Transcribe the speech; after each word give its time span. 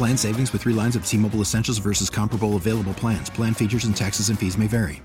Plan 0.00 0.16
savings 0.16 0.50
with 0.54 0.62
three 0.62 0.72
lines 0.72 0.96
of 0.96 1.04
T 1.04 1.18
Mobile 1.18 1.42
Essentials 1.42 1.76
versus 1.76 2.08
comparable 2.08 2.56
available 2.56 2.94
plans. 2.94 3.28
Plan 3.28 3.52
features 3.52 3.84
and 3.84 3.94
taxes 3.94 4.30
and 4.30 4.38
fees 4.38 4.56
may 4.56 4.66
vary. 4.66 5.02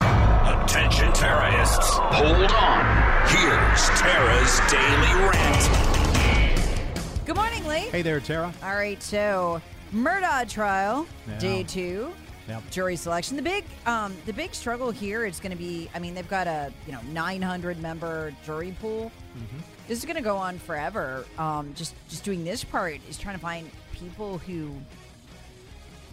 Attention 0.00 1.12
terrorists. 1.12 1.90
Hold 1.98 2.50
on. 2.52 2.86
Here's 3.28 3.90
Tara's 4.00 4.60
Daily 4.70 5.12
Rant. 5.28 7.26
Good 7.26 7.36
morning, 7.36 7.66
Lee. 7.66 7.80
Hey 7.90 8.00
there, 8.00 8.18
Tara. 8.18 8.54
All 8.62 8.76
right, 8.76 9.02
so 9.02 9.60
Murdaugh 9.92 10.48
trial, 10.48 11.06
Yeah. 11.28 11.38
day 11.38 11.62
two, 11.62 12.14
Yep. 12.48 12.70
jury 12.70 12.96
selection. 12.96 13.36
The 13.36 13.42
big, 13.42 13.62
um, 13.84 14.16
the 14.24 14.32
big 14.32 14.54
struggle 14.54 14.90
here 14.90 15.26
is 15.26 15.38
going 15.38 15.52
to 15.52 15.58
be. 15.58 15.90
I 15.94 15.98
mean, 15.98 16.14
they've 16.14 16.26
got 16.30 16.46
a 16.46 16.72
you 16.86 16.92
know 16.94 17.00
900 17.10 17.78
member 17.78 18.32
jury 18.42 18.74
pool. 18.80 19.12
Mm-hmm. 19.36 19.58
This 19.86 19.98
is 19.98 20.06
going 20.06 20.16
to 20.16 20.22
go 20.22 20.38
on 20.38 20.58
forever. 20.58 21.26
Um, 21.36 21.74
just 21.74 21.94
just 22.08 22.24
doing 22.24 22.42
this 22.42 22.64
part 22.64 22.98
is 23.10 23.18
trying 23.18 23.34
to 23.36 23.40
find 23.42 23.70
people 23.92 24.38
who 24.38 24.70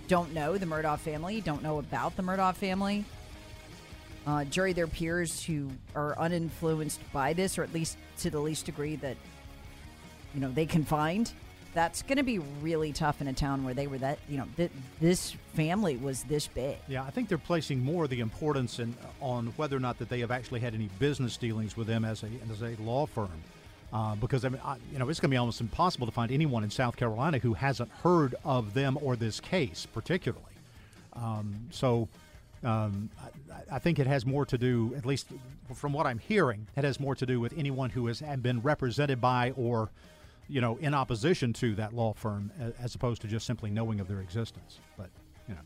don't 0.08 0.34
know 0.34 0.58
the 0.58 0.66
Murdaugh 0.66 1.00
family, 1.00 1.40
don't 1.42 1.62
know 1.62 1.80
about 1.80 2.16
the 2.18 2.24
Murdaugh 2.24 2.56
family. 2.56 3.06
Uh, 4.28 4.44
jury 4.46 4.74
their 4.74 4.88
peers 4.88 5.44
who 5.44 5.70
are 5.96 6.16
uninfluenced 6.18 7.00
by 7.14 7.34
this, 7.34 7.58
or 7.58 7.64
at 7.64 7.74
least 7.74 7.98
to 8.20 8.30
the 8.30 8.40
least 8.40 8.66
degree 8.66 8.96
that 8.98 9.18
you 10.34 10.40
know 10.40 10.52
they 10.52 10.66
can 10.66 10.84
find. 10.84 11.32
That's 11.74 12.02
going 12.02 12.18
to 12.18 12.24
be 12.24 12.40
really 12.62 12.92
tough 12.92 13.22
in 13.22 13.28
a 13.28 13.34
town 13.34 13.64
where 13.64 13.74
they 13.74 13.88
were 13.88 14.00
that 14.00 14.20
you 14.28 14.38
know 14.38 14.46
th- 14.58 14.72
this 15.00 15.36
family 15.54 15.98
was 15.98 16.24
this 16.24 16.48
big. 16.48 16.78
Yeah, 16.88 17.04
I 17.04 17.12
think 17.12 17.30
they're 17.30 17.38
placing 17.38 17.80
more 17.80 18.04
of 18.04 18.10
the 18.10 18.20
importance 18.20 18.80
in, 18.80 18.96
on 19.22 19.48
whether 19.56 19.78
or 19.78 19.80
not 19.80 19.98
that 20.00 20.10
they 20.10 20.20
have 20.20 20.32
actually 20.32 20.60
had 20.60 20.74
any 20.74 20.90
business 21.00 21.38
dealings 21.38 21.78
with 21.78 21.88
them 21.88 22.04
as 22.04 22.24
a 22.24 22.30
as 22.52 22.62
a 22.62 22.76
law 22.82 23.06
firm, 23.06 23.42
uh, 23.94 24.16
because 24.16 24.46
I 24.46 24.50
mean, 24.50 24.62
I, 24.64 24.78
you 24.92 25.00
know, 25.00 25.10
it's 25.10 25.20
going 25.20 25.30
to 25.30 25.34
be 25.34 25.38
almost 25.38 25.62
impossible 25.62 26.06
to 26.08 26.14
find 26.14 26.32
anyone 26.32 26.64
in 26.64 26.70
South 26.70 26.96
Carolina 26.96 27.40
who 27.40 27.54
hasn't 27.54 27.90
heard 28.04 28.36
of 28.46 28.74
them 28.74 28.98
or 29.02 29.16
this 29.16 29.40
case 29.40 29.86
particularly. 29.94 30.44
Um, 31.14 31.68
so. 31.72 32.08
Um, 32.62 33.10
I, 33.72 33.76
I 33.78 33.80
think 33.80 34.00
it 34.00 34.08
has 34.08 34.26
more 34.26 34.46
to 34.46 34.58
do, 34.58 34.94
at 34.98 35.06
least 35.06 35.28
from 35.74 35.94
what 35.94 36.06
I'm 36.06 36.20
hearing, 36.20 36.68
it 36.76 36.84
has 36.84 37.00
more 37.00 37.16
to 37.16 37.26
do 37.26 37.40
with 37.40 37.54
anyone 37.58 37.90
who 37.90 38.08
has 38.08 38.20
been 38.42 38.60
represented 38.60 39.22
by 39.22 39.52
or, 39.52 39.90
you 40.50 40.60
know, 40.60 40.76
in 40.82 40.94
opposition 40.94 41.54
to 41.54 41.74
that 41.76 41.94
law 41.94 42.12
firm, 42.12 42.52
as 42.78 42.96
opposed 42.96 43.22
to 43.22 43.30
just 43.30 43.46
simply 43.46 43.70
knowing 43.70 44.02
of 44.02 44.10
their 44.10 44.20
existence. 44.20 44.80
But 44.98 45.08
you 45.48 45.54
know, 45.56 45.62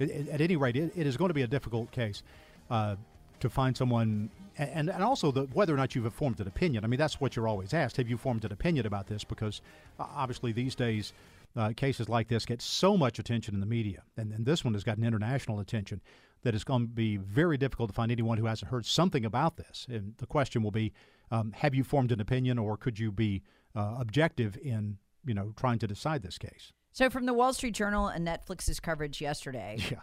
it, 0.00 0.10
it- 0.10 0.28
at 0.30 0.40
any 0.40 0.56
rate, 0.56 0.74
it, 0.74 0.92
it 0.96 1.06
is 1.06 1.16
going 1.16 1.28
to 1.30 1.34
be 1.34 1.42
a 1.42 1.46
difficult 1.46 1.92
case 1.92 2.24
uh, 2.72 2.96
to 3.42 3.50
find 3.50 3.76
someone, 3.76 4.30
and 4.56 4.88
and 4.88 5.02
also 5.02 5.30
the 5.30 5.42
whether 5.52 5.74
or 5.74 5.76
not 5.76 5.94
you've 5.94 6.12
formed 6.14 6.40
an 6.40 6.48
opinion. 6.48 6.84
I 6.84 6.88
mean, 6.88 6.98
that's 6.98 7.20
what 7.20 7.36
you're 7.36 7.48
always 7.48 7.74
asked: 7.74 7.96
Have 7.98 8.08
you 8.08 8.16
formed 8.16 8.44
an 8.44 8.52
opinion 8.52 8.86
about 8.86 9.06
this? 9.06 9.24
Because 9.24 9.60
uh, 10.00 10.06
obviously 10.14 10.52
these 10.52 10.74
days. 10.74 11.12
Uh, 11.54 11.70
cases 11.76 12.08
like 12.08 12.28
this 12.28 12.46
get 12.46 12.62
so 12.62 12.96
much 12.96 13.18
attention 13.18 13.52
in 13.52 13.60
the 13.60 13.66
media, 13.66 14.02
and, 14.16 14.32
and 14.32 14.46
this 14.46 14.64
one 14.64 14.72
has 14.72 14.82
gotten 14.82 15.04
international 15.04 15.60
attention 15.60 16.00
that 16.44 16.54
it's 16.54 16.64
going 16.64 16.80
to 16.80 16.88
be 16.88 17.18
very 17.18 17.58
difficult 17.58 17.90
to 17.90 17.94
find 17.94 18.10
anyone 18.10 18.38
who 18.38 18.46
hasn't 18.46 18.70
heard 18.70 18.86
something 18.86 19.26
about 19.26 19.58
this. 19.58 19.86
And 19.86 20.14
the 20.16 20.24
question 20.24 20.62
will 20.62 20.70
be: 20.70 20.94
um, 21.30 21.52
Have 21.52 21.74
you 21.74 21.84
formed 21.84 22.10
an 22.10 22.22
opinion, 22.22 22.58
or 22.58 22.78
could 22.78 22.98
you 22.98 23.12
be 23.12 23.42
uh, 23.76 23.96
objective 23.98 24.56
in 24.62 24.96
you 25.26 25.34
know 25.34 25.52
trying 25.54 25.78
to 25.80 25.86
decide 25.86 26.22
this 26.22 26.38
case? 26.38 26.72
So 26.92 27.10
from 27.10 27.26
the 27.26 27.34
Wall 27.34 27.52
Street 27.52 27.74
Journal 27.74 28.08
and 28.08 28.26
Netflix's 28.26 28.80
coverage 28.80 29.20
yesterday, 29.20 29.76
Yeah. 29.90 29.98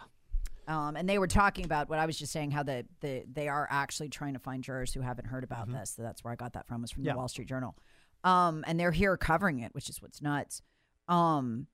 Um, 0.70 0.94
and 0.96 1.08
they 1.08 1.18
were 1.18 1.26
talking 1.26 1.64
about 1.64 1.90
what 1.90 1.98
I 1.98 2.06
was 2.06 2.16
just 2.18 2.32
saying, 2.32 2.52
how 2.52 2.62
the, 2.62 2.86
the 3.00 3.24
they 3.30 3.48
are 3.48 3.66
actually 3.70 4.08
trying 4.08 4.34
to 4.34 4.38
find 4.38 4.62
jurors 4.62 4.94
who 4.94 5.00
haven't 5.00 5.26
heard 5.26 5.44
about 5.44 5.70
this. 5.70 5.90
So 5.96 6.02
that's 6.02 6.22
where 6.24 6.32
I 6.32 6.36
got 6.36 6.52
that 6.54 6.66
from 6.66 6.80
was 6.82 6.90
from 6.92 7.04
Yeah. 7.04 7.12
the 7.12 7.18
Wall 7.18 7.28
Street 7.28 7.48
Journal, 7.48 7.76
um, 8.24 8.64
and 8.66 8.78
they're 8.78 8.92
here 8.92 9.16
covering 9.16 9.58
it, 9.60 9.74
which 9.74 9.88
is 9.90 10.00
what's 10.00 10.22
nuts. 10.22 10.62
Um, 11.08 11.66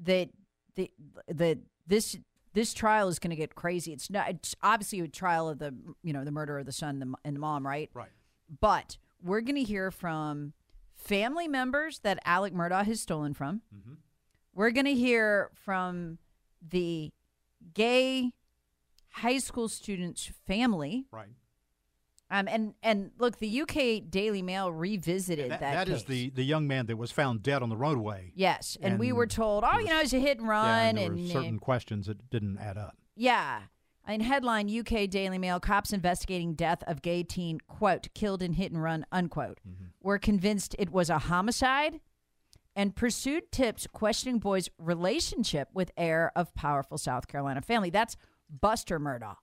that 0.00 0.28
the 0.76 0.90
the 1.26 1.58
this 1.86 2.16
this 2.54 2.74
trial 2.74 3.08
is 3.08 3.18
going 3.18 3.30
to 3.30 3.36
get 3.36 3.54
crazy. 3.54 3.92
It's 3.94 4.10
not. 4.10 4.28
It's 4.28 4.54
obviously 4.62 5.00
a 5.00 5.08
trial 5.08 5.48
of 5.48 5.58
the 5.58 5.74
you 6.02 6.12
know 6.12 6.24
the 6.24 6.30
murder 6.32 6.58
of 6.58 6.66
the 6.66 6.72
son 6.72 7.00
and 7.00 7.12
the, 7.14 7.16
and 7.24 7.34
the 7.36 7.40
mom, 7.40 7.66
right? 7.66 7.90
Right. 7.94 8.10
But 8.60 8.98
we're 9.22 9.40
going 9.40 9.56
to 9.56 9.62
hear 9.62 9.90
from 9.90 10.52
family 10.94 11.48
members 11.48 12.00
that 12.00 12.18
Alec 12.26 12.52
Murdaugh 12.52 12.84
has 12.84 13.00
stolen 13.00 13.32
from. 13.34 13.62
We're 14.54 14.70
going 14.72 14.84
to 14.84 14.94
hear 14.94 15.50
from 15.54 16.18
the 16.60 17.12
gay 17.72 18.32
high 19.12 19.38
school 19.38 19.68
student's 19.68 20.30
family. 20.46 21.06
Right. 21.10 21.28
Um, 22.30 22.48
and 22.48 22.74
and 22.82 23.10
look, 23.18 23.38
the 23.38 23.60
UK 23.60 24.08
Daily 24.10 24.40
Mail 24.40 24.72
revisited 24.72 25.50
That, 25.50 25.60
that. 25.60 25.86
that 25.86 25.88
is 25.94 26.04
the, 26.04 26.30
the 26.30 26.42
young 26.42 26.66
man 26.66 26.86
that 26.86 26.96
was 26.96 27.10
found 27.12 27.42
dead 27.42 27.62
on 27.62 27.68
the 27.68 27.76
roadway. 27.76 28.32
yes, 28.34 28.78
and, 28.80 28.98
we 28.98 29.12
were 29.12 29.26
told, 29.26 29.64
oh, 29.64 29.70
there 29.72 29.80
you 29.82 29.88
know, 29.88 29.96
was- 29.96 30.04
it's 30.04 30.12
a 30.14 30.18
hit 30.18 30.38
and 30.38 30.46
Yeah, 30.46 30.50
run, 30.52 30.86
and 30.86 30.98
there 30.98 31.06
and, 31.06 31.16
were 31.16 31.24
uh, 31.30 31.42
certain 31.42 31.58
questions 31.58 32.06
that 32.06 32.30
didn't 32.30 32.56
add 32.58 32.78
up. 32.78 32.96
Yeah. 33.16 33.60
In 34.08 34.20
headline, 34.22 34.68
UK 34.68 35.08
Daily 35.10 35.38
Mail, 35.38 35.60
cops 35.60 35.92
investigating 35.92 36.54
death 36.54 36.82
of 36.88 37.02
gay 37.02 37.22
teen, 37.22 37.60
quote, 37.68 38.08
killed 38.14 38.42
in 38.42 38.54
hit 38.54 38.72
and 38.72 38.82
run, 38.82 39.06
unquote, 39.12 39.60
were 40.02 40.18
convinced 40.18 40.74
it 40.78 40.90
was 40.90 41.08
a 41.08 41.18
homicide 41.20 42.00
and 42.74 42.96
pursued 42.96 43.52
tips 43.52 43.86
questioning 43.86 44.38
boy's 44.40 44.68
relationship 44.78 45.68
with 45.72 45.92
heir 45.96 46.32
of 46.34 46.52
powerful 46.54 46.98
South 46.98 47.28
Carolina 47.28 47.60
family. 47.62 47.90
That's 47.90 48.16
Buster 48.60 49.00
Murdaugh. 49.00 49.36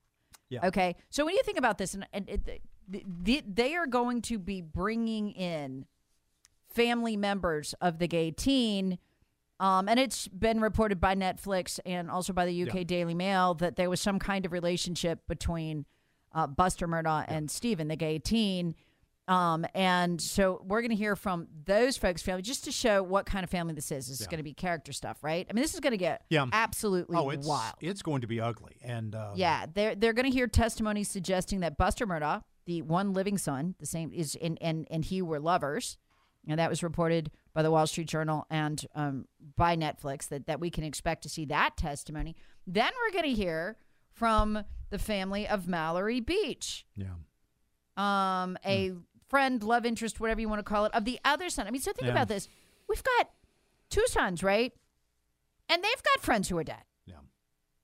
Yeah. 0.49 0.67
Okay. 0.67 0.95
So 1.09 1.25
when 1.25 1.35
you 1.35 1.43
think 1.43 1.57
about 1.57 1.77
this, 1.77 1.93
and, 1.93 2.07
and 2.13 2.29
it, 2.29 2.61
the, 2.87 3.03
the, 3.21 3.43
they 3.47 3.75
are 3.75 3.87
going 3.87 4.21
to 4.23 4.39
be 4.39 4.61
bringing 4.61 5.31
in 5.31 5.85
family 6.73 7.17
members 7.17 7.73
of 7.81 7.99
the 7.99 8.07
gay 8.07 8.31
teen. 8.31 8.97
Um, 9.59 9.89
and 9.89 9.99
it's 9.99 10.27
been 10.27 10.61
reported 10.61 11.01
by 11.01 11.15
Netflix 11.15 11.79
and 11.85 12.09
also 12.09 12.31
by 12.31 12.45
the 12.45 12.63
UK 12.63 12.75
Yeah. 12.75 12.83
Daily 12.83 13.13
Mail 13.13 13.53
that 13.55 13.75
there 13.75 13.89
was 13.89 13.99
some 13.99 14.17
kind 14.17 14.45
of 14.45 14.53
relationship 14.53 15.19
between 15.27 15.85
uh, 16.33 16.47
Buster 16.47 16.87
Murdaugh 16.87 17.25
and 17.27 17.51
Stephen, 17.51 17.87
the 17.87 17.95
gay 17.95 18.19
teen. 18.19 18.75
Um, 19.29 19.65
and 19.75 20.19
so 20.19 20.59
we're 20.65 20.81
going 20.81 20.89
to 20.89 20.95
hear 20.95 21.15
from 21.15 21.47
those 21.65 21.97
folks' 21.97 22.21
family 22.23 22.41
just 22.41 22.63
to 22.63 22.71
show 22.71 23.03
what 23.03 23.27
kind 23.27 23.43
of 23.43 23.49
family 23.51 23.75
this 23.75 23.91
is. 23.91 24.07
This 24.07 24.19
is 24.19 24.25
going 24.27 24.39
to 24.39 24.43
be 24.43 24.53
character 24.55 24.91
stuff, 24.91 25.23
right? 25.23 25.45
I 25.47 25.53
mean, 25.53 25.61
this 25.61 25.75
is 25.75 25.79
going 25.79 25.91
to 25.91 25.97
get 25.97 26.23
Yeah. 26.29 26.47
absolutely 26.51 27.15
Oh, 27.15 27.29
it's 27.29 27.47
wild. 27.47 27.75
it's 27.79 28.01
going 28.01 28.21
to 28.21 28.27
be 28.27 28.41
ugly. 28.41 28.77
And 28.83 29.13
um, 29.13 29.33
Yeah, 29.35 29.67
they're 29.71 29.93
they're 29.93 30.13
going 30.13 30.25
to 30.25 30.31
hear 30.35 30.47
testimony 30.47 31.03
suggesting 31.03 31.59
that 31.59 31.77
Buster 31.77 32.07
Murdaugh, 32.07 32.41
the 32.65 32.81
one 32.81 33.13
living 33.13 33.37
son, 33.37 33.75
the 33.79 33.85
same 33.85 34.11
is 34.11 34.35
and 34.41 34.57
and 34.61 34.87
and 34.89 35.05
he 35.05 35.21
were 35.21 35.39
lovers, 35.39 35.97
and 36.47 36.59
that 36.59 36.69
was 36.71 36.81
reported 36.81 37.29
by 37.53 37.61
the 37.61 37.69
Wall 37.69 37.85
Street 37.85 38.07
Journal 38.07 38.47
and 38.49 38.83
um, 38.95 39.25
by 39.55 39.75
Netflix 39.77 40.27
that 40.29 40.47
that 40.47 40.59
we 40.59 40.71
can 40.71 40.83
expect 40.83 41.21
to 41.23 41.29
see 41.29 41.45
that 41.45 41.77
testimony. 41.77 42.35
Then 42.65 42.89
we're 43.05 43.13
going 43.13 43.29
to 43.29 43.39
hear 43.39 43.77
from 44.11 44.63
the 44.89 44.97
family 44.97 45.47
of 45.47 45.67
Mallory 45.67 46.19
Beach, 46.19 46.87
yeah, 46.95 47.13
um, 47.97 48.57
a 48.65 48.93
friend, 49.29 49.63
love 49.63 49.85
interest, 49.85 50.19
whatever 50.19 50.41
you 50.41 50.49
want 50.49 50.59
to 50.59 50.63
call 50.63 50.85
it, 50.85 50.93
of 50.93 51.05
the 51.05 51.19
other 51.23 51.49
son. 51.49 51.67
I 51.67 51.71
mean, 51.71 51.81
so 51.81 51.93
think 51.93 52.07
Yeah. 52.07 52.11
about 52.13 52.27
this: 52.27 52.47
we've 52.87 53.03
got 53.03 53.29
two 53.89 54.05
sons, 54.07 54.43
right? 54.43 54.73
And 55.69 55.83
they've 55.83 56.03
got 56.03 56.23
friends 56.23 56.49
who 56.49 56.57
are 56.57 56.63
dead. 56.63 56.83
yeah. 57.05 57.15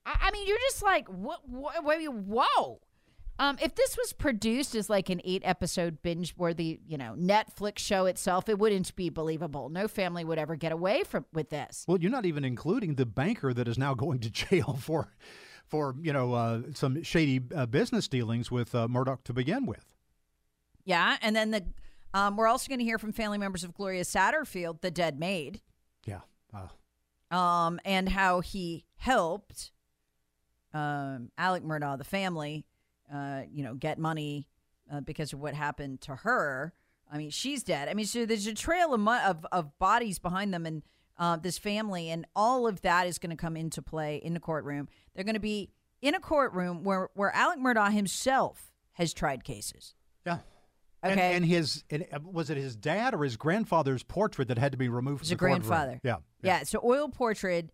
I, 0.06 0.18
I 0.24 0.32
mean, 0.32 0.48
you're 0.48 0.58
just 0.60 0.82
like, 0.84 1.08
what, 1.08 1.48
what, 1.48 1.84
whoa. 1.84 2.82
Um, 3.38 3.58
if 3.62 3.76
this 3.76 3.98
was 3.98 4.14
produced 4.14 4.76
as 4.76 4.90
like 4.90 5.10
an 5.10 5.20
eight 5.26 5.42
episode 5.46 6.02
binge 6.02 6.36
worthy, 6.38 6.80
you 6.88 6.98
know, 6.98 7.16
Netflix 7.20 7.80
show 7.80 8.06
itself, 8.06 8.48
it 8.48 8.58
wouldn't 8.58 8.96
be 8.96 9.10
believable. 9.10 9.68
No 9.70 9.88
family 9.90 10.24
would 10.24 10.40
ever 10.40 10.56
get 10.56 10.72
away 10.72 11.04
from 11.04 11.26
with 11.34 11.50
this. 11.50 11.84
Well, 11.88 12.00
you're 12.00 12.12
not 12.12 12.26
even 12.26 12.46
including 12.46 12.96
the 12.96 13.06
banker 13.06 13.54
that 13.54 13.68
is 13.68 13.78
now 13.78 13.94
going 14.06 14.20
to 14.22 14.30
jail 14.30 14.78
for, 14.82 15.14
for 15.68 15.96
you 16.02 16.14
know, 16.14 16.34
uh, 16.34 16.62
some 16.74 17.04
shady 17.04 17.42
uh, 17.54 17.66
business 17.66 18.08
dealings 18.08 18.50
with 18.50 18.74
uh, 18.74 18.88
Murdaugh 18.88 19.22
to 19.26 19.34
begin 19.34 19.66
with. 19.66 19.86
Yeah, 20.86 21.18
and 21.22 21.36
then 21.36 21.52
the 21.52 21.66
um, 22.14 22.38
we're 22.38 22.48
also 22.48 22.70
going 22.70 22.80
to 22.80 22.86
hear 22.86 22.98
from 22.98 23.12
family 23.12 23.38
members 23.38 23.66
of 23.66 23.74
Gloria 23.74 24.04
Satterfield, 24.04 24.80
the 24.80 24.90
dead 24.90 25.20
maid. 25.20 25.60
Yeah. 26.06 26.22
Uh, 26.54 27.36
um, 27.36 27.80
and 27.84 28.08
how 28.08 28.40
he 28.40 28.86
helped 28.96 29.72
um, 30.74 31.32
Alec 31.38 31.64
Murdaugh, 31.64 31.98
the 31.98 32.06
family, 32.06 32.66
uh, 33.14 33.42
you 33.52 33.64
know, 33.64 33.74
get 33.74 34.00
money 34.00 34.48
uh, 34.90 35.02
because 35.02 35.34
of 35.34 35.40
what 35.40 35.54
happened 35.54 36.00
to 36.02 36.16
her. 36.16 36.74
I 37.12 37.18
mean, 37.18 37.32
she's 37.32 37.64
dead. 37.64 37.90
I 37.90 37.94
mean, 37.94 38.06
so 38.06 38.26
there's 38.26 38.48
a 38.48 38.54
trail 38.54 38.94
of, 38.94 39.08
of, 39.08 39.46
of 39.52 39.78
bodies 39.78 40.18
behind 40.18 40.54
them 40.54 40.66
and 40.66 40.84
uh, 41.18 41.36
this 41.36 41.58
family, 41.58 42.10
and 42.10 42.26
all 42.36 42.68
of 42.68 42.82
that 42.82 43.08
is 43.08 43.18
going 43.18 43.30
to 43.30 43.36
come 43.36 43.58
into 43.58 43.82
play 43.82 44.18
in 44.18 44.34
the 44.34 44.40
courtroom. 44.40 44.88
They're 45.14 45.24
going 45.24 45.36
to 45.36 45.40
be 45.40 45.70
in 46.02 46.16
a 46.16 46.20
courtroom 46.20 46.84
where, 46.84 47.10
where 47.14 47.34
Alec 47.34 47.60
Murdaugh 47.60 47.92
himself 47.92 48.72
has 48.94 49.14
tried 49.14 49.44
cases. 49.44 49.96
yeah. 50.26 50.40
Okay. 51.06 51.12
And, 51.36 51.36
and 51.38 51.46
his 51.46 51.84
and 51.90 52.06
uh, 52.12 52.20
was 52.24 52.50
it 52.50 52.58
his 52.58 52.76
dad 52.76 53.14
or 53.14 53.24
his 53.24 53.38
grandfather's 53.38 54.04
portrait 54.04 54.48
that 54.48 54.58
had 54.58 54.72
to 54.72 54.78
be 54.78 54.90
removed 54.90 55.22
His 55.22 55.30
from 55.30 55.36
the 55.36 55.40
courtroom? 55.40 55.60
grandfather. 55.68 56.00
Yeah. 56.04 56.18
Yeah. 56.42 56.64
So 56.64 56.80
oil 56.84 57.10
portrait 57.10 57.70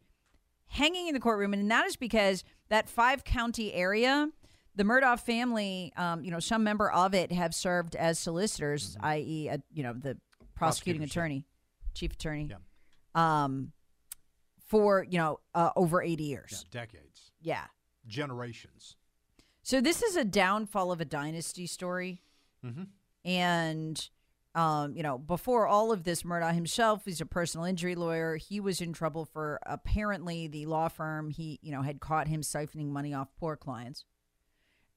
hanging 0.67 1.07
in 1.07 1.13
the 1.13 1.19
courtroom, 1.19 1.53
and 1.53 1.69
that 1.71 1.85
is 1.85 1.95
because 1.95 2.43
that 2.69 2.89
five 2.89 3.23
county 3.23 3.73
area, 3.73 4.29
the 4.75 4.83
Murdaugh 4.83 5.19
family, 5.19 5.91
um, 5.97 6.23
you 6.23 6.31
know, 6.31 6.39
some 6.39 6.63
member 6.63 6.89
of 6.91 7.13
it 7.13 7.31
have 7.31 7.53
served 7.53 7.95
as 7.95 8.17
solicitors, 8.19 8.95
i.e., 9.01 9.49
uh, 9.49 9.57
you 9.73 9.83
know, 9.83 9.93
the 9.93 10.17
prosecuting 10.55 11.01
Mm-hmm. 11.01 11.09
Attorney, 11.09 11.45
chief 11.93 12.13
attorney, 12.13 12.49
Yeah. 12.51 13.41
um, 13.43 13.71
for 14.67 15.05
you 15.09 15.17
know 15.17 15.39
uh, 15.53 15.71
over 15.75 16.01
eighty 16.01 16.23
Yeah. 16.25 16.29
years. 16.29 16.65
Decades, 16.71 17.31
Yeah. 17.41 17.65
generations. 18.07 18.95
So 19.63 19.79
this 19.81 20.01
is 20.01 20.15
a 20.15 20.23
downfall 20.25 20.91
of 20.91 21.01
a 21.01 21.05
dynasty 21.05 21.67
story, 21.67 22.21
Mhm. 22.65 22.87
And 23.23 24.09
um, 24.53 24.95
you 24.97 25.03
know, 25.03 25.17
before 25.17 25.65
all 25.65 25.93
of 25.93 26.03
this, 26.03 26.23
Murdaugh 26.23 26.53
himself, 26.53 27.05
he's 27.05 27.21
a 27.21 27.25
personal 27.25 27.65
injury 27.65 27.95
lawyer. 27.95 28.35
He 28.35 28.59
was 28.59 28.81
in 28.81 28.91
trouble 28.91 29.23
for 29.23 29.59
apparently 29.65 30.47
the 30.47 30.65
law 30.65 30.89
firm 30.89 31.29
he 31.29 31.59
you 31.61 31.71
know 31.71 31.81
had 31.81 32.01
caught 32.01 32.27
him 32.27 32.41
siphoning 32.41 32.89
money 32.89 33.13
off 33.13 33.29
poor 33.39 33.55
clients, 33.55 34.03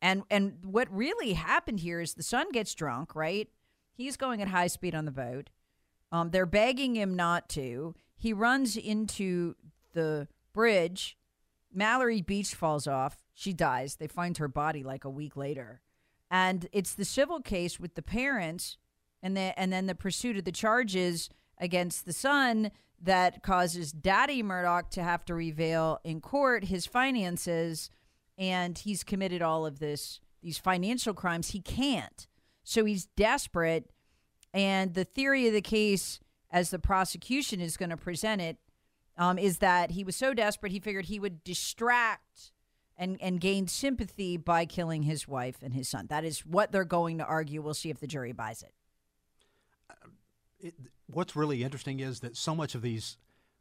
and 0.03 0.25
and 0.31 0.59
what 0.65 0.89
really 0.91 1.35
happened 1.35 1.81
here 1.81 2.01
is 2.01 2.15
the 2.15 2.23
son 2.23 2.51
gets 2.51 2.75
drunk, 2.75 3.15
right? 3.15 3.49
He's 3.93 4.17
going 4.17 4.43
at 4.43 4.49
high 4.49 4.67
speed 4.67 4.95
on 4.95 5.05
the 5.05 5.13
boat. 5.13 5.51
Um, 6.11 6.31
they're 6.31 6.47
begging 6.47 6.97
him 6.97 7.15
not 7.15 7.49
to. 7.51 7.95
He 8.17 8.33
runs 8.33 8.77
into 8.77 9.55
the 9.93 10.27
bridge. 10.53 11.17
Mallory 11.73 12.23
Beach 12.23 12.55
falls 12.55 12.87
off. 12.87 13.23
She 13.35 13.53
dies. 13.53 13.97
They 13.97 14.07
find 14.07 14.37
her 14.39 14.49
body 14.49 14.83
like 14.83 15.05
a 15.05 15.11
week 15.11 15.37
later. 15.37 15.81
And 16.35 16.67
it's 16.73 16.95
the 16.95 17.05
civil 17.05 17.39
case 17.39 17.79
with 17.79 17.95
the 17.95 18.03
parents 18.03 18.77
and 19.23 19.37
the, 19.37 19.57
and 19.57 19.73
then 19.73 19.87
the 19.87 19.95
pursuit 19.95 20.37
of 20.37 20.43
the 20.43 20.51
charges 20.51 21.31
against 21.61 22.07
the 22.07 22.13
son 22.13 22.73
that 23.01 23.45
causes 23.45 23.93
Daddy 23.93 24.43
Murdaugh 24.43 24.91
to 24.91 25.03
have 25.05 25.25
to 25.27 25.35
reveal 25.37 26.01
in 26.03 26.21
court 26.21 26.65
his 26.65 26.87
finances. 26.87 27.89
And 28.37 28.77
he's 28.77 29.05
committed 29.05 29.43
all 29.43 29.65
of 29.65 29.79
this 29.79 30.19
these 30.43 30.59
financial 30.59 31.15
crimes. 31.15 31.51
He 31.51 31.61
can't. 31.61 32.27
So 32.65 32.85
he's 32.85 33.07
desperate. 33.07 33.93
And 34.53 34.93
the 34.93 35.05
theory 35.05 35.47
of 35.47 35.53
the 35.53 35.63
case, 35.63 36.19
as 36.51 36.71
the 36.71 36.81
prosecution 36.81 37.61
is 37.61 37.77
going 37.77 37.91
to 37.91 37.97
present 37.97 38.43
it, 38.43 38.57
um, 39.17 39.39
is 39.39 39.59
that 39.59 39.93
he 39.93 40.03
was 40.03 40.17
so 40.17 40.35
desperate 40.35 40.73
he 40.73 40.81
figured 40.81 41.05
he 41.05 41.21
would 41.21 41.45
distract 41.45 42.51
and, 42.97 43.21
and 43.21 43.41
gain 43.41 43.67
sympathy 43.67 44.37
by 44.37 44.65
killing 44.65 45.03
his 45.03 45.27
wife 45.27 45.57
and 45.63 45.75
his 45.75 45.89
son. 45.89 46.07
That 46.09 46.25
is 46.25 46.41
what 46.47 46.73
they're 46.73 46.85
going 46.85 47.19
to 47.19 47.25
argue. 47.25 47.63
We'll 47.63 47.75
see 47.75 47.91
if 47.91 48.01
the 48.01 48.07
jury 48.07 48.33
buys 48.33 48.63
it. 48.63 48.73
Uh, 49.91 50.09
it, 50.61 50.75
what's 51.07 51.37
really 51.37 51.63
interesting 51.63 52.01
is 52.01 52.21
that 52.21 52.37
so 52.37 52.55
much 52.55 52.75
of 52.75 52.83
these 52.83 53.17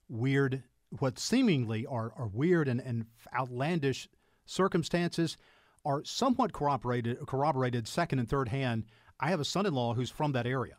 weird, 0.08 0.64
what 1.00 1.18
seemingly 1.18 1.86
are, 1.86 2.14
are 2.18 2.28
weird 2.28 2.68
and, 2.68 2.80
and 2.80 3.06
outlandish 3.36 4.08
circumstances 4.46 5.38
are 5.86 6.04
somewhat 6.04 6.54
corroborated, 6.54 7.18
corroborated 7.28 7.88
second 7.88 8.20
and 8.20 8.30
third 8.30 8.50
hand. 8.50 8.86
I 9.20 9.30
have 9.30 9.40
a 9.40 9.46
son 9.46 9.66
in 9.66 9.74
law 9.74 9.94
who's 9.94 10.10
from 10.10 10.32
that 10.34 10.46
area, 10.46 10.78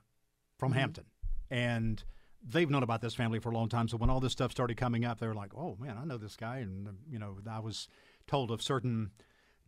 from 0.59 0.71
mm-hmm. 0.71 0.81
Hampton. 0.81 1.05
And 1.51 2.03
they've 2.47 2.71
known 2.71 2.83
about 2.83 3.01
this 3.01 3.15
family 3.15 3.39
for 3.39 3.51
a 3.51 3.55
long 3.55 3.69
time. 3.69 3.89
So 3.89 3.97
when 3.97 4.11
all 4.11 4.21
this 4.21 4.33
stuff 4.33 4.51
started 4.51 4.77
coming 4.77 5.05
up, 5.05 5.19
they 5.19 5.27
were 5.27 5.35
like, 5.35 5.55
oh, 5.57 5.77
man, 5.79 5.99
I 6.01 6.05
know 6.05 6.19
this 6.19 6.37
guy. 6.37 6.59
And, 6.59 6.89
you 7.09 7.19
know, 7.19 7.37
I 7.51 7.61
was 7.61 7.89
told 8.27 8.51
of 8.51 8.63
certain 8.63 9.11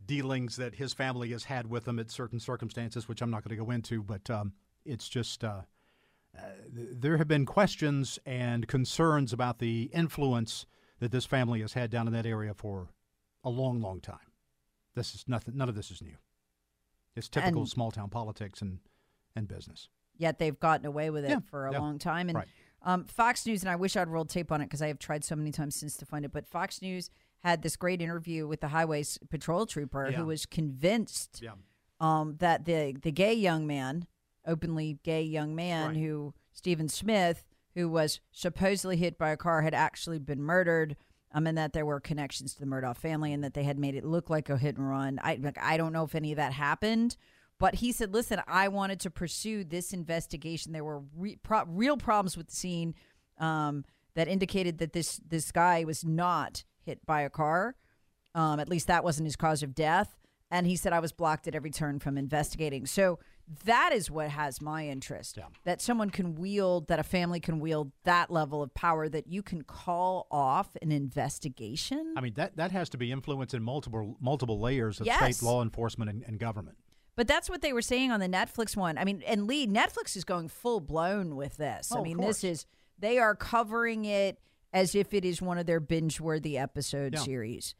dealings 0.05 0.55
that 0.57 0.75
his 0.75 0.93
family 0.93 1.29
has 1.31 1.45
had 1.45 1.69
with 1.69 1.85
them 1.85 1.99
at 1.99 2.09
certain 2.11 2.39
circumstances, 2.39 3.07
which 3.07 3.21
I'm 3.21 3.29
not 3.31 3.43
going 3.43 3.57
to 3.57 3.63
go 3.65 3.71
into. 3.71 4.03
But 4.03 4.29
um, 4.29 4.53
it's 4.85 5.07
just. 5.09 5.43
Uh, 5.43 5.61
there 6.71 7.17
have 7.17 7.27
been 7.27 7.45
questions 7.45 8.19
and 8.25 8.67
concerns 8.67 9.33
about 9.33 9.57
the 9.59 9.89
influence 9.93 10.67
that 10.99 11.11
this 11.11 11.25
family 11.25 11.61
has 11.61 11.73
had 11.73 11.89
down 11.89 12.05
in 12.05 12.13
that 12.13 12.25
area 12.27 12.53
for 12.53 12.89
a 13.43 13.49
long, 13.49 13.81
long 13.81 13.99
time. 14.01 14.19
This 14.93 15.15
is 15.15 15.25
nothing. 15.27 15.57
None 15.57 15.69
of 15.69 15.75
this 15.75 15.89
is 15.89 16.01
new. 16.01 16.17
It's 17.15 17.27
typical 17.29 17.61
And- 17.61 17.69
small 17.69 17.91
town 17.91 18.09
politics 18.09 18.61
and 18.61 18.79
and 19.35 19.47
business. 19.47 19.89
Yet 20.17 20.39
they've 20.39 20.59
gotten 20.59 20.87
away 20.87 21.11
with 21.11 21.23
it 21.25 21.29
Yeah, 21.29 21.39
for 21.51 21.67
a 21.67 21.71
yeah, 21.71 21.77
long 21.79 21.99
time. 21.99 22.27
And 22.29 22.37
right. 22.39 22.47
um, 22.81 23.05
Fox 23.05 23.45
News, 23.45 23.61
and 23.61 23.69
I 23.69 23.75
wish 23.75 23.95
I'd 23.95 24.07
rolled 24.07 24.29
tape 24.29 24.51
on 24.51 24.61
it 24.61 24.65
because 24.65 24.81
I 24.81 24.87
have 24.87 24.97
tried 24.97 25.23
so 25.23 25.35
many 25.35 25.51
times 25.51 25.75
since 25.75 25.95
to 25.97 26.05
find 26.07 26.25
it. 26.25 26.31
But 26.31 26.47
Fox 26.47 26.81
News 26.81 27.11
had 27.43 27.61
this 27.61 27.75
great 27.75 28.01
interview 28.01 28.47
with 28.47 28.61
the 28.61 28.69
highways 28.69 29.17
patrol 29.29 29.65
trooper 29.65 30.09
Yeah. 30.09 30.17
who 30.17 30.25
was 30.25 30.45
convinced 30.45 31.41
Yeah. 31.41 31.53
um, 31.99 32.35
that 32.37 32.65
the 32.65 32.95
the 33.01 33.11
gay 33.11 33.33
young 33.33 33.65
man, 33.67 34.07
openly 34.45 34.99
gay 35.03 35.23
young 35.23 35.55
man 35.55 35.89
Right. 35.89 35.97
who 35.97 36.33
Stephen 36.51 36.89
Smith, 36.89 37.45
who 37.75 37.87
was 37.89 38.19
supposedly 38.31 38.97
hit 38.97 39.17
by 39.17 39.29
a 39.29 39.37
car, 39.37 39.61
had 39.61 39.73
actually 39.73 40.19
been 40.19 40.41
murdered. 40.41 40.95
Um, 41.33 41.45
and 41.45 41.57
that 41.57 41.73
there 41.73 41.85
were 41.85 41.99
connections 41.99 42.53
to 42.53 42.61
the 42.61 42.65
Murdaugh 42.65 42.95
family, 42.95 43.33
and 43.33 43.43
that 43.43 43.53
they 43.53 43.63
had 43.63 43.77
made 43.77 43.95
it 43.95 44.05
look 44.05 44.29
like 44.29 44.49
a 44.49 44.57
hit 44.57 44.77
and 44.77 44.89
run. 44.89 45.19
I 45.21 45.35
like, 45.35 45.57
I 45.61 45.75
don't 45.75 45.91
know 45.91 46.05
if 46.05 46.15
any 46.15 46.31
of 46.31 46.37
that 46.37 46.53
happened, 46.53 47.17
but 47.59 47.75
he 47.75 47.91
said, 47.91 48.13
"Listen, 48.13 48.41
I 48.47 48.69
wanted 48.69 49.01
to 49.01 49.11
pursue 49.11 49.65
this 49.65 49.91
investigation. 49.91 50.71
There 50.71 50.85
were 50.85 51.03
re- 51.13 51.35
pro- 51.35 51.65
real 51.65 51.97
problems 51.97 52.37
with 52.37 52.47
the 52.47 52.55
scene 52.55 52.95
um, 53.39 53.83
that 54.15 54.29
indicated 54.29 54.77
that 54.77 54.93
this 54.93 55.17
this 55.17 55.51
guy 55.51 55.83
was 55.83 56.05
not 56.05 56.63
hit 56.87 57.05
by 57.05 57.21
a 57.21 57.29
car. 57.29 57.75
Um, 58.33 58.59
at 58.59 58.67
least 58.69 58.87
that 58.87 59.03
wasn't 59.03 59.25
his 59.27 59.35
cause 59.35 59.61
of 59.61 59.75
death. 59.75 60.17
And 60.49 60.65
he 60.65 60.75
said 60.75 60.93
I 60.93 60.99
was 60.99 61.11
blocked 61.11 61.47
at 61.47 61.55
every 61.55 61.71
turn 61.71 61.99
from 61.99 62.17
investigating. 62.17 62.85
So 62.85 63.19
that 63.65 63.91
is 63.93 64.09
what 64.09 64.29
has 64.29 64.61
my 64.61 64.87
interest. 64.87 65.35
Yeah. 65.37 65.45
That 65.65 65.81
someone 65.81 66.09
can 66.09 66.35
wield, 66.35 66.87
that 66.87 66.99
a 66.99 67.03
family 67.03 67.39
can 67.41 67.59
wield 67.59 67.91
that 68.05 68.31
level 68.31 68.63
of 68.63 68.73
power, 68.73 69.09
that 69.09 69.27
you 69.27 69.43
can 69.43 69.63
call 69.63 70.25
off 70.31 70.69
an 70.81 70.91
investigation. 70.91 72.13
I 72.17 72.21
mean 72.21 72.33
that 72.35 72.55
that 72.57 72.71
has 72.71 72.89
to 72.89 72.97
be 72.97 73.11
influenced 73.11 73.53
in 73.53 73.61
multiple 73.63 74.15
multiple 74.21 74.59
layers 74.59 74.99
of 74.99 75.05
Yes. 75.05 75.37
state 75.37 75.45
law 75.45 75.61
enforcement 75.61 76.09
and, 76.09 76.23
and 76.23 76.39
government. 76.39 76.77
But 77.17 77.27
that's 77.27 77.49
what 77.49 77.61
they 77.61 77.73
were 77.73 77.81
saying 77.81 78.11
on 78.11 78.19
the 78.19 78.29
Netflix 78.29 78.77
one. 78.77 78.97
I 78.97 79.03
mean, 79.03 79.23
and 79.25 79.47
Lee, 79.47 79.65
Netflix 79.67 80.15
is 80.15 80.23
going 80.23 80.49
full 80.49 80.79
blown 80.79 81.35
with 81.35 81.57
this. 81.57 81.91
Oh, 81.91 81.99
I 81.99 82.03
mean, 82.03 82.17
this 82.17 82.43
is 82.43 82.65
they 82.99 83.17
are 83.17 83.35
covering 83.35 84.05
it 84.05 84.39
as 84.77 84.93
if 84.95 85.13
it 85.13 85.25
is 85.25 85.41
one 85.41 85.57
of 85.57 85.65
their 85.65 85.79
binge 85.79 86.19
worthy 86.21 86.57
episode 86.57 87.13
Yeah. 87.15 87.19
series. 87.21 87.75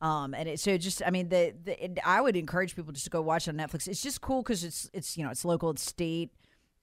Um, 0.00 0.32
and 0.34 0.48
it, 0.48 0.58
so 0.58 0.76
just, 0.78 1.02
I 1.06 1.10
mean, 1.10 1.28
the, 1.28 1.54
the 1.62 1.84
it, 1.84 1.98
I 2.04 2.20
would 2.20 2.34
encourage 2.36 2.74
people 2.74 2.92
just 2.92 3.04
to 3.04 3.10
go 3.10 3.20
watch 3.20 3.46
it 3.46 3.50
on 3.50 3.56
Netflix. 3.56 3.86
It's 3.86 4.02
just 4.02 4.20
cool 4.20 4.42
because 4.42 4.64
it's 4.64 4.88
it's 4.92 5.16
you 5.16 5.24
know 5.24 5.30
it's 5.30 5.44
local, 5.44 5.70
it's 5.70 5.82
state, 5.82 6.30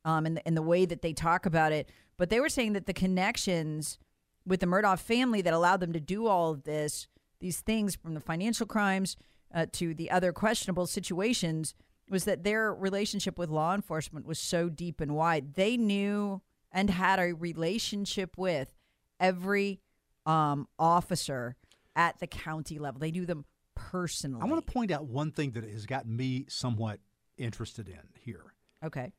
um, 0.05 0.25
and 0.27 0.37
the, 0.37 0.47
and 0.47 0.55
the 0.55 0.61
way 0.61 0.85
that 0.85 1.01
they 1.01 1.13
talk 1.13 1.45
about 1.45 1.71
it. 1.73 1.89
But 2.17 2.29
they 2.29 2.39
were 2.39 2.49
saying 2.49 2.73
that 2.73 2.85
the 2.85 2.93
connections 2.93 3.97
with 4.45 4.59
the 4.61 4.67
Murdaugh 4.67 4.99
family 4.99 5.41
that 5.41 5.53
allowed 5.53 5.79
them 5.81 5.93
to 5.93 5.99
do 5.99 6.27
all 6.27 6.51
of 6.51 6.63
this, 6.63 7.07
these 7.39 7.59
things 7.59 7.95
from 7.95 8.13
the 8.13 8.19
financial 8.21 8.65
crimes 8.67 9.17
uh, 9.53 9.65
to 9.73 9.93
the 9.95 10.09
other 10.11 10.31
questionable 10.31 10.85
situations, 10.87 11.73
was 12.09 12.23
that 12.25 12.43
their 12.43 12.71
relationship 12.73 13.37
with 13.39 13.49
law 13.49 13.73
enforcement 13.73 14.25
was 14.27 14.39
so 14.39 14.69
deep 14.69 15.01
and 15.01 15.15
wide. 15.15 15.55
They 15.55 15.75
knew 15.75 16.41
and 16.71 16.89
had 16.91 17.19
a 17.19 17.33
relationship 17.33 18.37
with 18.37 18.73
every 19.19 19.79
um, 20.25 20.67
officer 20.77 21.55
at 21.95 22.19
the 22.19 22.27
county 22.27 22.79
level. 22.79 22.99
They 22.99 23.11
knew 23.11 23.25
them 23.25 23.45
personally. 23.75 24.41
I 24.41 24.45
want 24.45 24.65
to 24.65 24.71
point 24.71 24.91
out 24.91 25.05
one 25.05 25.31
thing 25.31 25.51
that 25.51 25.63
has 25.63 25.85
gotten 25.85 26.15
me 26.15 26.45
somewhat 26.49 26.99
interested 27.37 27.87
in 27.87 28.01
here. 28.23 28.53
Okay. 28.83 29.11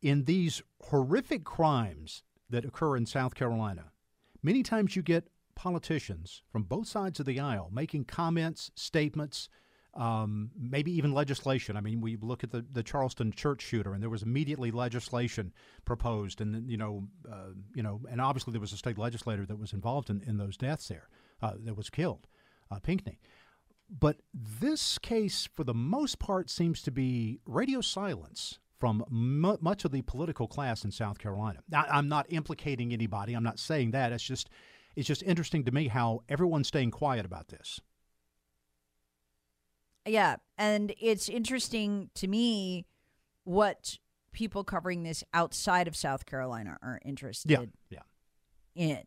in 0.00 0.24
these 0.24 0.62
horrific 0.80 1.44
crimes 1.44 2.22
that 2.50 2.64
occur 2.64 2.96
in 2.96 3.06
South 3.06 3.34
Carolina, 3.34 3.92
many 4.42 4.62
times 4.62 4.94
you 4.96 5.02
get 5.02 5.28
politicians 5.54 6.42
from 6.50 6.62
both 6.64 6.86
sides 6.86 7.20
of 7.20 7.26
the 7.26 7.38
aisle 7.40 7.68
making 7.72 8.04
comments, 8.04 8.70
statements, 8.74 9.48
um, 9.94 10.50
maybe 10.58 10.90
even 10.92 11.12
legislation. 11.12 11.76
I 11.76 11.80
mean, 11.80 12.00
we 12.00 12.16
look 12.16 12.42
at 12.44 12.50
the, 12.50 12.64
the 12.72 12.82
Charleston 12.82 13.32
church 13.32 13.62
shooter, 13.62 13.92
and 13.92 14.02
there 14.02 14.10
was 14.10 14.22
immediately 14.22 14.70
legislation 14.70 15.52
proposed, 15.84 16.40
and 16.40 16.70
you 16.70 16.76
know, 16.76 17.08
uh, 17.30 17.52
you 17.74 17.82
know, 17.82 18.00
and 18.10 18.20
obviously 18.20 18.52
there 18.52 18.60
was 18.60 18.72
a 18.72 18.78
state 18.78 18.98
legislator 18.98 19.44
that 19.46 19.58
was 19.58 19.72
involved 19.72 20.08
in, 20.10 20.22
in 20.26 20.38
those 20.38 20.56
deaths 20.56 20.88
there, 20.88 21.08
uh, 21.42 21.52
that 21.64 21.76
was 21.76 21.90
killed, 21.90 22.26
uh, 22.70 22.78
Pinckney. 22.78 23.20
But 23.90 24.16
this 24.32 24.96
case, 24.98 25.46
for 25.52 25.64
the 25.64 25.74
most 25.74 26.18
part, 26.18 26.48
seems 26.48 26.80
to 26.82 26.90
be 26.90 27.40
radio 27.44 27.82
silence 27.82 28.58
from 28.78 29.04
much 29.10 29.84
of 29.84 29.92
the 29.92 30.02
political 30.02 30.48
class 30.48 30.84
in 30.84 30.90
South 30.90 31.18
Carolina. 31.18 31.60
Now, 31.68 31.84
I'm 31.88 32.08
not 32.08 32.26
implicating 32.30 32.92
anybody. 32.92 33.34
I'm 33.34 33.44
not 33.44 33.60
saying 33.60 33.90
that. 33.92 34.10
It's 34.10 34.24
just, 34.24 34.48
it's 34.96 35.06
just 35.06 35.22
interesting 35.22 35.64
to 35.66 35.70
me 35.70 35.88
how 35.88 36.22
everyone's 36.28 36.68
staying 36.68 36.90
quiet 36.90 37.24
about 37.24 37.48
this. 37.48 37.80
Yeah, 40.06 40.36
and 40.58 40.92
it's 41.00 41.28
interesting 41.28 42.10
to 42.16 42.26
me 42.28 42.86
what 43.44 43.98
people 44.32 44.64
covering 44.64 45.02
this 45.02 45.22
outside 45.34 45.86
of 45.88 45.94
South 45.96 46.26
Carolina 46.26 46.78
are 46.82 47.00
interested 47.04 47.50
Yeah, 47.50 47.64
yeah. 47.90 48.00
in. 48.74 49.02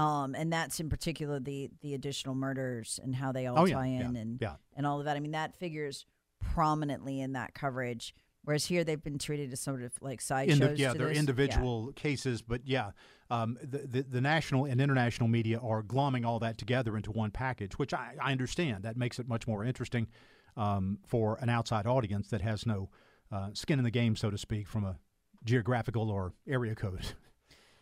Um, 0.00 0.34
and 0.34 0.52
that's 0.52 0.80
in 0.80 0.88
particular 0.88 1.38
the 1.38 1.70
the 1.80 1.94
additional 1.94 2.34
murders 2.34 2.98
and 3.02 3.14
how 3.14 3.30
they 3.32 3.46
all 3.46 3.60
Oh, 3.60 3.64
yeah, 3.64 3.74
tie 3.76 3.86
in 3.86 4.14
yeah, 4.14 4.20
and 4.20 4.38
yeah. 4.40 4.54
and 4.76 4.86
all 4.86 4.98
of 4.98 5.04
that. 5.04 5.16
I 5.16 5.20
mean, 5.20 5.32
that 5.32 5.54
figures 5.56 6.04
prominently 6.40 7.20
in 7.20 7.32
that 7.34 7.54
coverage. 7.54 8.14
Whereas 8.44 8.66
here 8.66 8.84
they've 8.84 9.02
been 9.02 9.18
treated 9.18 9.52
as 9.52 9.60
sort 9.60 9.82
of 9.82 9.92
like 10.00 10.20
side 10.20 10.50
Indi- 10.50 10.66
shows. 10.66 10.78
yeah, 10.78 10.92
to 10.92 10.98
they're 10.98 11.08
this. 11.08 11.16
Yeah. 11.16 11.20
individual 11.20 11.92
cases, 11.92 12.42
but 12.42 12.60
yeah, 12.64 12.90
um, 13.30 13.56
the, 13.62 13.78
the 13.78 14.02
the 14.02 14.20
national 14.20 14.66
and 14.66 14.80
international 14.80 15.28
media 15.28 15.58
are 15.58 15.82
glomming 15.82 16.26
all 16.26 16.38
that 16.40 16.58
together 16.58 16.96
into 16.96 17.10
one 17.10 17.30
package, 17.30 17.78
which 17.78 17.94
I, 17.94 18.14
I 18.20 18.32
understand. 18.32 18.84
That 18.84 18.96
makes 18.96 19.18
it 19.18 19.26
much 19.26 19.46
more 19.46 19.64
interesting 19.64 20.08
um, 20.56 20.98
for 21.06 21.38
an 21.40 21.48
outside 21.48 21.86
audience 21.86 22.28
that 22.28 22.42
has 22.42 22.66
no 22.66 22.90
uh, 23.32 23.48
skin 23.54 23.78
in 23.78 23.84
the 23.84 23.90
game, 23.90 24.14
so 24.14 24.30
to 24.30 24.36
speak, 24.38 24.68
from 24.68 24.84
a 24.84 24.98
geographical 25.44 26.10
or 26.10 26.34
area 26.46 26.74
code. 26.74 27.00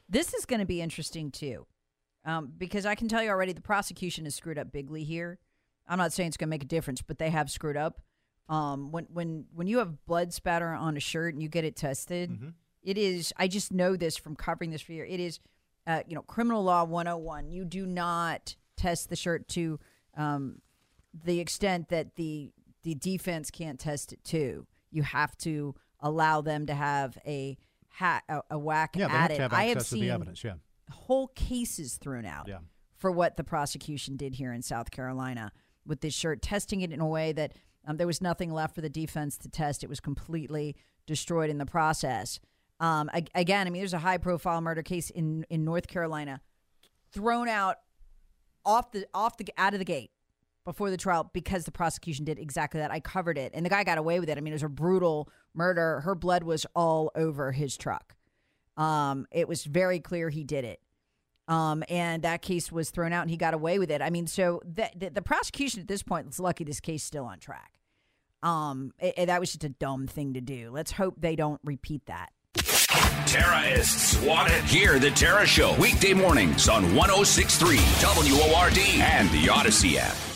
This 0.08 0.34
is 0.34 0.44
going 0.44 0.60
to 0.60 0.66
be 0.66 0.82
interesting 0.82 1.30
too, 1.30 1.66
um, 2.26 2.52
because 2.58 2.84
I 2.84 2.94
can 2.94 3.08
tell 3.08 3.22
you 3.22 3.30
already 3.30 3.54
the 3.54 3.62
prosecution 3.62 4.24
has 4.24 4.34
screwed 4.34 4.58
up 4.58 4.70
bigly 4.70 5.04
here. 5.04 5.38
I'm 5.88 5.96
not 5.96 6.12
saying 6.12 6.28
it's 6.28 6.36
going 6.36 6.48
to 6.48 6.50
make 6.50 6.62
a 6.62 6.66
difference, 6.66 7.00
but 7.00 7.18
they 7.18 7.30
have 7.30 7.50
screwed 7.50 7.78
up. 7.78 8.02
Um, 8.48 8.90
when 8.92 9.06
when 9.12 9.46
when 9.54 9.66
you 9.66 9.78
have 9.78 10.04
blood 10.06 10.32
spatter 10.32 10.68
on 10.68 10.96
a 10.96 11.00
shirt 11.00 11.34
and 11.34 11.42
you 11.42 11.48
get 11.48 11.64
it 11.64 11.76
tested, 11.76 12.52
it 12.82 12.98
is. 12.98 13.32
I 13.36 13.48
just 13.48 13.72
know 13.72 13.96
this 13.96 14.16
from 14.16 14.36
covering 14.36 14.70
this 14.70 14.82
for 14.82 14.92
you. 14.92 15.04
It 15.04 15.20
is, 15.20 15.38
uh, 15.86 16.02
you 16.06 16.14
know, 16.14 16.22
criminal 16.22 16.62
law 16.62 16.84
101. 16.84 17.50
You 17.50 17.64
do 17.64 17.86
not 17.86 18.56
test 18.76 19.08
the 19.08 19.16
shirt 19.16 19.48
to 19.48 19.78
um, 20.16 20.60
the 21.24 21.40
extent 21.40 21.88
that 21.90 22.16
the 22.16 22.50
the 22.82 22.94
defense 22.94 23.50
can't 23.50 23.78
test 23.78 24.12
it 24.12 24.22
too. 24.24 24.66
You 24.90 25.02
have 25.04 25.36
to 25.38 25.74
allow 26.00 26.40
them 26.40 26.66
to 26.66 26.74
have 26.74 27.16
a 27.24 27.56
ha- 27.90 28.22
a, 28.28 28.42
a 28.50 28.58
whack 28.58 28.96
yeah, 28.96 29.06
at 29.06 29.30
it. 29.30 29.38
have 29.38 29.52
I 29.52 29.64
have 29.66 29.82
seen 29.86 30.00
the 30.02 30.10
evidence. 30.10 30.42
Yeah, 30.42 30.54
whole 30.90 31.28
cases 31.28 31.94
thrown 31.96 32.24
out 32.26 32.48
Yeah. 32.48 32.58
for 32.98 33.10
what 33.12 33.36
the 33.36 33.44
prosecution 33.44 34.16
did 34.16 34.34
here 34.34 34.52
in 34.52 34.62
South 34.62 34.90
Carolina 34.90 35.52
with 35.86 36.00
this 36.00 36.12
shirt, 36.12 36.42
testing 36.42 36.80
it 36.80 36.92
in 36.92 37.00
a 37.00 37.06
way 37.08 37.32
that 37.32 37.54
um, 37.86 37.96
there 37.96 38.06
was 38.06 38.20
nothing 38.20 38.52
left 38.52 38.74
for 38.74 38.80
the 38.80 38.88
defense 38.88 39.36
to 39.38 39.48
test. 39.48 39.82
It 39.82 39.88
was 39.88 40.00
completely 40.00 40.76
destroyed 41.06 41.50
in 41.50 41.58
the 41.58 41.66
process. 41.66 42.40
Um, 42.80 43.10
ag- 43.12 43.30
again, 43.34 43.66
I 43.66 43.70
mean, 43.70 43.80
there's 43.80 43.94
a 43.94 43.98
high 43.98 44.18
profile 44.18 44.60
murder 44.60 44.82
case 44.82 45.10
in, 45.10 45.44
in 45.50 45.64
North 45.64 45.86
Carolina 45.86 46.40
thrown 47.12 47.48
out 47.48 47.76
off 48.64 48.92
the 48.92 49.06
off 49.12 49.36
the 49.36 49.46
out 49.56 49.72
of 49.72 49.78
the 49.78 49.84
gate 49.84 50.10
before 50.64 50.90
the 50.90 50.96
trial 50.96 51.28
because 51.32 51.64
the 51.64 51.72
prosecution 51.72 52.24
did 52.24 52.38
exactly 52.38 52.80
that. 52.80 52.90
I 52.90 53.00
covered 53.00 53.38
it, 53.38 53.52
and 53.54 53.64
the 53.64 53.70
guy 53.70 53.84
got 53.84 53.98
away 53.98 54.20
with 54.20 54.28
it. 54.28 54.38
I 54.38 54.40
mean, 54.40 54.52
it 54.52 54.56
was 54.56 54.62
a 54.62 54.68
brutal 54.68 55.28
murder. 55.54 56.00
Her 56.00 56.14
blood 56.14 56.44
was 56.44 56.66
all 56.74 57.10
over 57.14 57.52
his 57.52 57.76
truck. 57.76 58.14
Um, 58.76 59.26
it 59.30 59.48
was 59.48 59.64
very 59.64 60.00
clear 60.00 60.30
he 60.30 60.44
did 60.44 60.64
it. 60.64 60.80
Um, 61.52 61.84
and 61.88 62.22
that 62.22 62.40
case 62.42 62.72
was 62.72 62.90
thrown 62.90 63.12
out, 63.12 63.22
and 63.22 63.30
he 63.30 63.36
got 63.36 63.52
away 63.52 63.78
with 63.78 63.90
it. 63.90 64.00
I 64.00 64.10
mean, 64.10 64.26
so 64.26 64.60
the 64.64 64.88
the, 64.96 65.10
the 65.10 65.22
prosecution 65.22 65.80
at 65.80 65.88
this 65.88 66.02
point 66.02 66.28
is 66.28 66.40
lucky 66.40 66.64
this 66.64 66.80
case 66.80 67.02
is 67.02 67.06
still 67.06 67.24
on 67.24 67.38
track. 67.38 67.72
Um, 68.42 68.92
it- 68.98 69.14
it- 69.16 69.26
that 69.26 69.38
was 69.40 69.50
just 69.52 69.64
a 69.64 69.68
dumb 69.68 70.06
thing 70.06 70.34
to 70.34 70.40
do. 70.40 70.70
Let's 70.72 70.92
hope 70.92 71.14
they 71.18 71.36
don't 71.36 71.60
repeat 71.64 72.06
that. 72.06 72.30
Terrorists 73.26 74.20
wanted. 74.22 74.64
Hear 74.64 74.98
the 74.98 75.10
Tara 75.10 75.46
Show 75.46 75.74
weekday 75.80 76.12
mornings 76.12 76.68
on 76.68 76.94
1063 76.94 77.76
WORD 78.02 78.78
and 79.00 79.28
the 79.30 79.46
Audacy 79.46 79.96
app. 79.96 80.31